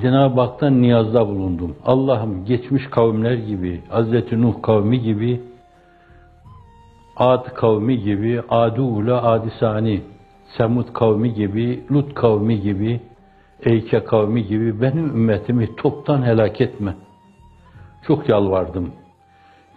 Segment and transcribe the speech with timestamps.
[0.00, 1.76] Cenab-ı Hak'tan niyazda bulundum.
[1.84, 5.40] Allah'ım geçmiş kavimler gibi, Hazreti Nuh kavmi gibi,
[7.16, 10.00] Ad kavmi gibi, Adu ula Adisani,
[10.56, 13.00] Semud kavmi gibi, Lut kavmi gibi,
[13.62, 16.94] Eyke kavmi gibi benim ümmetimi toptan helak etme.
[18.06, 18.92] Çok yalvardım.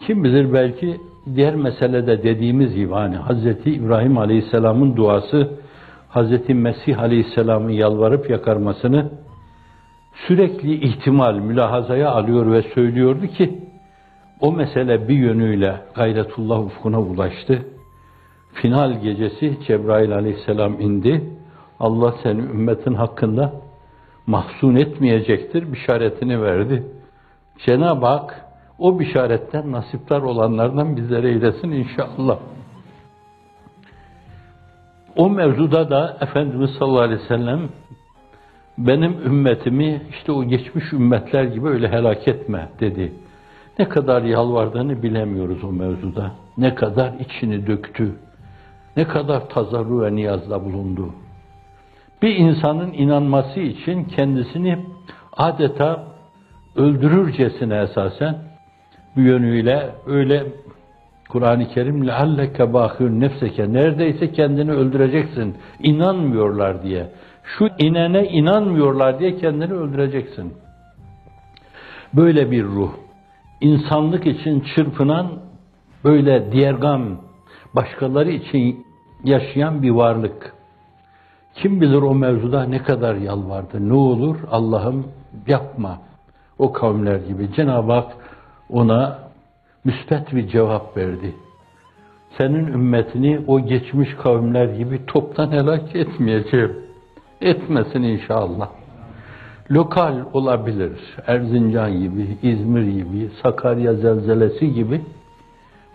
[0.07, 0.97] Kim bilir belki
[1.35, 3.45] diğer meselede dediğimiz gibi hani Hz.
[3.65, 5.51] İbrahim Aleyhisselam'ın duası
[6.09, 6.49] Hz.
[6.49, 9.11] Mesih Aleyhisselam'ın yalvarıp yakarmasını
[10.13, 13.61] sürekli ihtimal, mülahazaya alıyor ve söylüyordu ki
[14.39, 17.65] o mesele bir yönüyle gayretullah ufkuna ulaştı.
[18.53, 21.23] Final gecesi Cebrail aleyhisselam indi.
[21.79, 23.53] Allah seni ümmetin hakkında
[24.27, 26.83] mahzun etmeyecektir bişaretini verdi.
[27.65, 28.45] Cenab-ı Hak
[28.79, 32.39] o bişaretten nasipler olanlardan bizlere eylesin inşallah.
[35.15, 37.69] O mevzuda da Efendimiz sallallahu aleyhi ve sellem
[38.77, 43.13] benim ümmetimi işte o geçmiş ümmetler gibi öyle helak etme dedi.
[43.79, 46.31] Ne kadar yalvardığını bilemiyoruz o mevzuda.
[46.57, 48.15] Ne kadar içini döktü.
[48.97, 51.13] Ne kadar tazarru ve niyazda bulundu.
[52.21, 54.79] Bir insanın inanması için kendisini
[55.37, 56.03] adeta
[56.75, 58.35] öldürürcesine esasen
[59.17, 60.43] bir yönüyle öyle
[61.29, 65.55] Kur'an-ı Kerim lealleke bahir nefseke neredeyse kendini öldüreceksin.
[65.83, 67.07] İnanmıyorlar diye.
[67.57, 70.53] Şu inene inanmıyorlar diye kendini öldüreceksin.
[72.13, 72.91] Böyle bir ruh.
[73.61, 75.27] insanlık için çırpınan
[76.03, 77.21] böyle diyergam,
[77.75, 78.85] başkaları için
[79.23, 80.53] yaşayan bir varlık.
[81.55, 83.89] Kim bilir o mevzuda ne kadar yalvardı.
[83.89, 85.07] Ne olur Allah'ım
[85.47, 86.01] yapma.
[86.59, 87.53] O kavimler gibi.
[87.53, 88.11] Cenab-ı Hak
[88.69, 89.19] ona
[89.83, 91.35] müspet bir cevap verdi.
[92.37, 96.90] Senin ümmetini o geçmiş kavimler gibi toptan helak etmeyeceğim.
[97.41, 98.69] Etmesin inşallah.
[99.71, 100.91] Lokal olabilir.
[101.27, 105.01] Erzincan gibi, İzmir gibi, Sakarya zelzelesi gibi.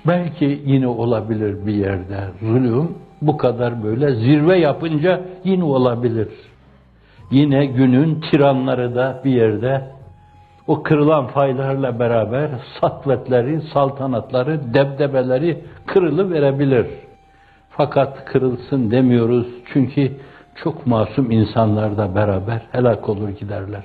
[0.07, 2.89] Belki yine olabilir bir yerde zulüm.
[3.23, 6.29] Bu kadar böyle zirve yapınca yine olabilir.
[7.31, 9.83] Yine günün tiranları da bir yerde
[10.67, 16.87] o kırılan faylarla beraber satvetleri, saltanatları, debdebeleri kırılı verebilir.
[17.71, 20.13] Fakat kırılsın demiyoruz çünkü
[20.65, 23.85] çok masum insanlar da beraber helak olur giderler.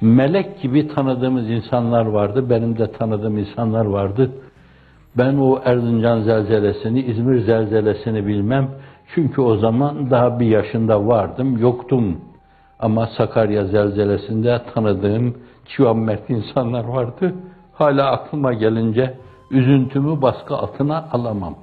[0.00, 4.30] Melek gibi tanıdığımız insanlar vardı, benim de tanıdığım insanlar vardı.
[5.18, 8.68] Ben o Erzincan zelzelesini, İzmir zelzelesini bilmem.
[9.14, 12.20] Çünkü o zaman daha bir yaşında vardım, yoktum.
[12.80, 15.36] Ama Sakarya zelzelesinde tanıdığım
[15.66, 17.34] çivammert insanlar vardı.
[17.72, 19.14] Hala aklıma gelince
[19.50, 21.54] üzüntümü baskı altına alamam.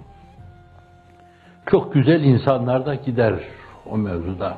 [1.65, 3.33] Çok güzel insanlar da gider
[3.89, 4.57] o mevzuda.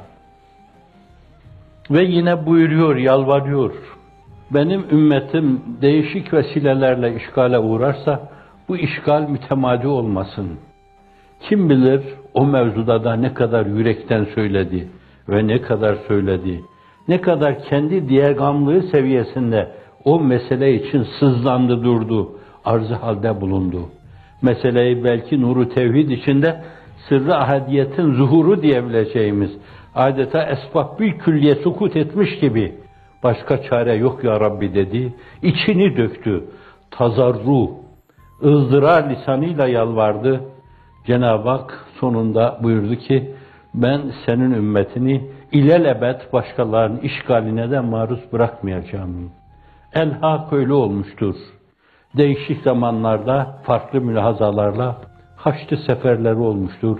[1.92, 3.72] Ve yine buyuruyor, yalvarıyor.
[4.52, 8.30] Benim ümmetim değişik vesilelerle işgale uğrarsa
[8.68, 10.50] bu işgal mütemadi olmasın.
[11.42, 12.02] Kim bilir
[12.34, 14.88] o mevzuda da ne kadar yürekten söyledi
[15.30, 16.62] ve ne kadar söyledi.
[17.08, 19.72] Ne kadar kendi diyegamlığı seviyesinde
[20.04, 23.90] o mesele için sızlandı durdu, arzı halde bulundu.
[24.42, 26.64] Meseleyi belki nuru tevhid içinde
[27.10, 29.52] sırrı ahadiyetin zuhuru diyebileceğimiz
[29.96, 32.76] adeta esbab bir külliye sukut etmiş gibi
[33.24, 35.14] başka çare yok ya Rabbi dedi.
[35.42, 36.44] içini döktü.
[36.92, 37.70] Tazarru,
[38.44, 40.42] ızdırar lisanıyla yalvardı.
[41.08, 43.36] Cenab-ı Hak sonunda buyurdu ki
[43.74, 49.32] ben senin ümmetini ilelebet başkalarının işgaline de maruz bırakmayacağım.
[49.94, 51.36] Elhak öyle olmuştur.
[52.18, 54.98] Değişik zamanlarda farklı mülahazalarla
[55.46, 57.00] Haçlı seferleri olmuştur.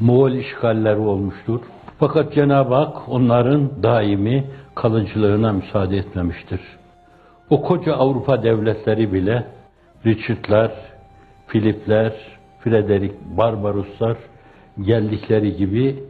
[0.00, 1.60] Moğol işgalleri olmuştur.
[1.98, 4.44] Fakat Cenab-ı Hak onların daimi
[4.74, 6.60] kalıcılığına müsaade etmemiştir.
[7.50, 9.46] O koca Avrupa devletleri bile
[10.06, 10.72] Richard'lar,
[11.46, 12.12] Filipler,
[12.60, 14.16] Frederick Barbaroslar
[14.80, 16.04] geldikleri gibi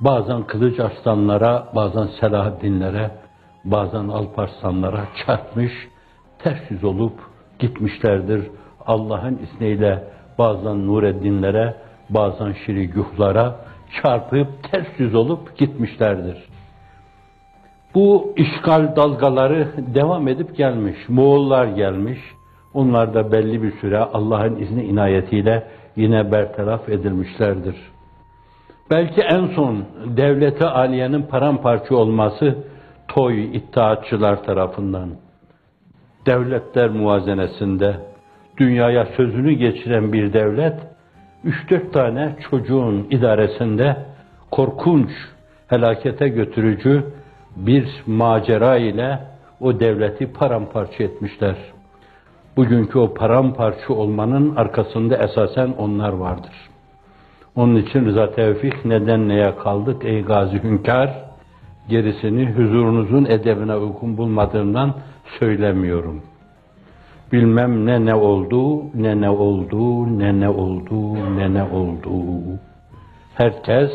[0.00, 3.10] bazen Kılıç Arslanlara, bazen Selahaddinlere,
[3.64, 5.72] bazen Alparslanlara çarpmış,
[6.38, 7.14] ters yüz olup
[7.58, 8.42] gitmişlerdir.
[8.86, 10.04] Allah'ın izniyle
[10.38, 11.74] bazen Nureddinlere,
[12.10, 13.56] bazen Şiriguhlara
[14.02, 16.36] çarpıp ters yüz olup gitmişlerdir.
[17.94, 20.96] Bu işgal dalgaları devam edip gelmiş.
[21.08, 22.18] Moğollar gelmiş.
[22.74, 25.66] Onlar da belli bir süre Allah'ın izni inayetiyle
[25.96, 27.76] yine bertaraf edilmişlerdir.
[28.90, 29.84] Belki en son
[30.16, 32.58] devlete aliyenin paramparça olması
[33.08, 35.08] toy iddiatçılar tarafından
[36.26, 37.96] devletler muvazenesinde
[38.58, 40.74] dünyaya sözünü geçiren bir devlet
[41.44, 43.96] 3-4 tane çocuğun idaresinde
[44.50, 45.10] korkunç,
[45.68, 47.04] helakete götürücü
[47.56, 49.18] bir macera ile
[49.60, 51.56] o devleti paramparça etmişler.
[52.56, 56.52] Bugünkü o paramparça olmanın arkasında esasen onlar vardır.
[57.56, 61.10] Onun için Rıza Tevfik neden neye kaldık ey gazi hünkâr?
[61.88, 64.94] Gerisini huzurunuzun edebine uygun bulmadığımdan
[65.38, 66.22] söylemiyorum.
[67.32, 72.10] Bilmem ne ne oldu, ne ne oldu, ne ne oldu, ne ne oldu.
[73.34, 73.90] Herkes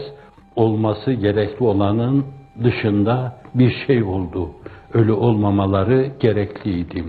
[0.56, 2.26] olması gerekli olanın
[2.64, 4.50] dışında bir şey oldu.
[4.94, 7.04] Ölü olmamaları gerekliydi.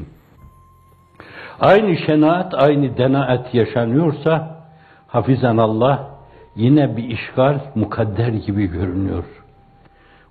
[1.60, 4.64] Aynı şenaat, aynı denaet yaşanıyorsa,
[5.06, 6.10] hafizan Allah
[6.56, 9.24] yine bir işgal mukadder gibi görünüyor.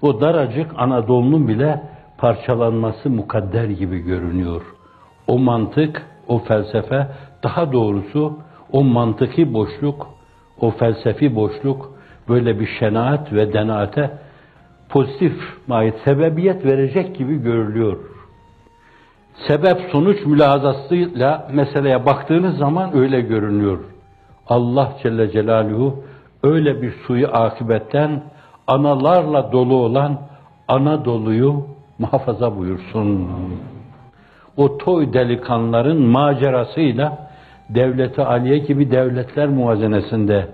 [0.02, 1.84] O daracık Anadolu'nun bile
[2.18, 4.62] parçalanması mukadder gibi görünüyor.
[5.28, 7.08] O mantık, o felsefe,
[7.44, 8.40] daha doğrusu
[8.72, 10.08] o mantıki boşluk,
[10.60, 11.92] o felsefi boşluk
[12.30, 14.12] böyle bir şenaat ve denaate
[14.90, 15.34] pozitif
[15.68, 17.98] mahiyet, sebebiyet verecek gibi görülüyor.
[19.48, 23.80] Sebep sonuç mülazasıyla meseleye baktığınız zaman öyle görünüyor.
[24.48, 26.04] Allah Celle Celaluhu
[26.44, 28.24] öyle bir suyu akibetten
[28.68, 30.20] analarla dolu olan
[30.68, 31.66] Anadolu'yu
[32.00, 33.30] muhafaza buyursun.
[34.62, 37.30] O toy delikanların macerasıyla
[37.70, 40.48] devleti aliye gibi devletler muvazenesinde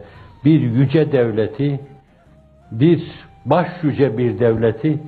[0.46, 1.80] bir yüce devleti,
[2.72, 3.04] bir
[3.46, 5.00] baş yüce bir devleti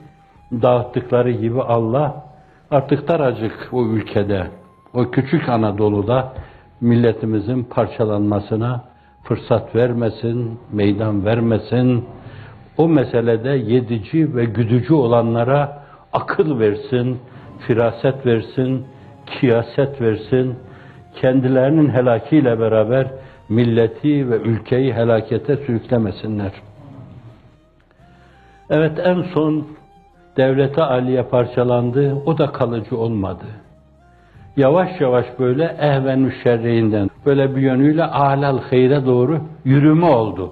[0.52, 2.24] dağıttıkları gibi Allah
[2.72, 4.48] artık daracık o ülkede,
[4.94, 6.34] o küçük Anadolu'da
[6.82, 8.84] milletimizin parçalanmasına
[9.24, 12.06] fırsat vermesin, meydan vermesin.
[12.78, 17.20] O meselede yedici ve güdücü olanlara akıl versin,
[17.68, 18.86] firaset versin,
[19.26, 20.56] kiyaset versin.
[21.16, 23.08] Kendilerinin helakiyle beraber
[23.50, 26.52] milleti ve ülkeyi helakete sürüklemesinler.
[28.70, 29.68] Evet en son
[30.38, 33.46] devlete aliye parçalandı, o da kalıcı olmadı.
[34.58, 40.52] Yavaş yavaş böyle ehven şerriğinden, böyle bir yönüyle alal hayre doğru yürüme oldu.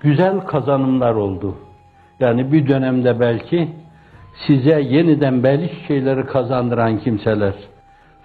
[0.00, 1.54] Güzel kazanımlar oldu.
[2.20, 3.68] Yani bir dönemde belki
[4.46, 7.54] size yeniden belli şeyleri kazandıran kimseler,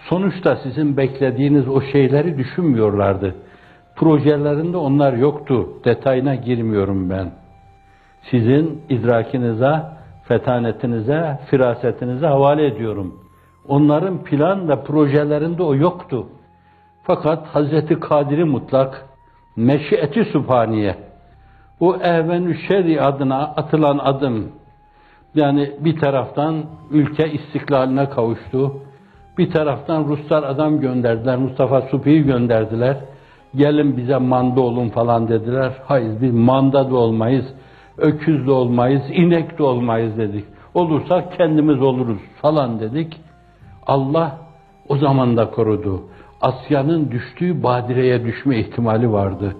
[0.09, 3.35] sonuçta sizin beklediğiniz o şeyleri düşünmüyorlardı.
[3.95, 5.69] Projelerinde onlar yoktu.
[5.85, 7.31] Detayına girmiyorum ben.
[8.31, 9.81] Sizin idrakinize,
[10.27, 13.19] fetanetinize, firasetinize havale ediyorum.
[13.67, 16.27] Onların plan ve projelerinde o yoktu.
[17.03, 19.05] Fakat Hazreti Kadir'i mutlak,
[19.55, 20.95] meşiyeti sübhaniye,
[21.79, 24.51] o ehvenü şerri adına atılan adım,
[25.35, 28.73] yani bir taraftan ülke istiklaline kavuştu,
[29.37, 32.97] bir taraftan Ruslar adam gönderdiler, Mustafa Supi'yi gönderdiler,
[33.55, 35.73] gelin bize manda olun falan dediler.
[35.85, 37.45] Hayır biz manda da olmayız,
[37.97, 40.45] öküz de olmayız, inek de olmayız dedik.
[40.73, 43.17] Olursak kendimiz oluruz falan dedik.
[43.87, 44.37] Allah
[44.89, 46.03] o zaman da korudu.
[46.41, 49.55] Asya'nın düştüğü badireye düşme ihtimali vardı.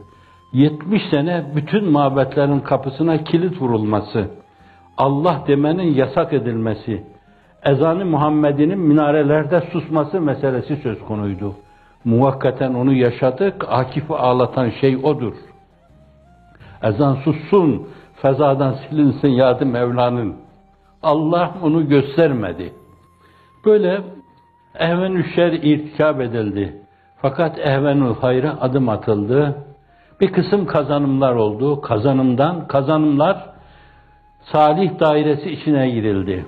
[0.53, 4.29] 70 sene bütün mabetlerin kapısına kilit vurulması,
[4.97, 7.03] Allah demenin yasak edilmesi,
[7.63, 11.55] ezanı Muhammed'inin minarelerde susması meselesi söz konuydu.
[12.05, 15.33] Muvakkaten onu yaşadık, Akif'i ağlatan şey odur.
[16.83, 17.87] Ezan sussun,
[18.21, 20.35] fezadan silinsin yadı Mevla'nın.
[21.03, 22.73] Allah onu göstermedi.
[23.65, 24.01] Böyle
[24.79, 26.81] ehvenü şer irtikab edildi.
[27.21, 29.55] Fakat ehvenü hayra adım atıldı.
[30.21, 31.81] Bir kısım kazanımlar oldu.
[31.81, 33.52] Kazanımdan, kazanımlar
[34.51, 36.45] salih dairesi içine girildi.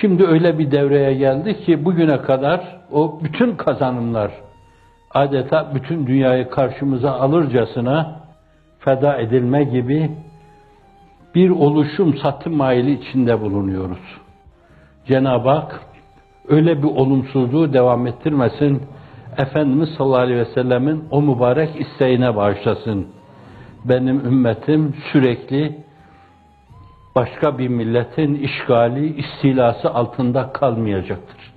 [0.00, 4.32] Şimdi öyle bir devreye geldi ki bugüne kadar o bütün kazanımlar
[5.14, 8.20] adeta bütün dünyayı karşımıza alırcasına
[8.78, 10.10] feda edilme gibi
[11.34, 14.20] bir oluşum satım maili içinde bulunuyoruz.
[15.06, 15.80] Cenab-ı Hak
[16.48, 18.82] öyle bir olumsuzluğu devam ettirmesin.
[19.38, 23.06] Efendimiz sallallahu aleyhi ve sellemin o mübarek isteğine bağışlasın.
[23.84, 25.76] Benim ümmetim sürekli
[27.14, 31.52] başka bir milletin işgali, istilası altında kalmayacaktır.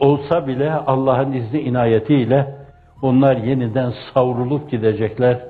[0.00, 2.54] Olsa bile Allah'ın izni inayetiyle
[3.02, 5.40] onlar yeniden savrulup gidecekler.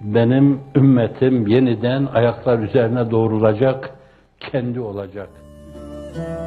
[0.00, 3.90] Benim ümmetim yeniden ayaklar üzerine doğrulacak,
[4.40, 5.28] kendi olacak.
[6.16, 6.41] Müzik